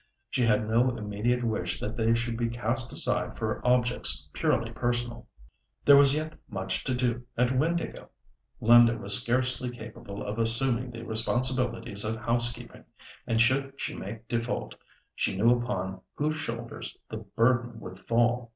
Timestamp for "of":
10.25-10.39, 12.03-12.15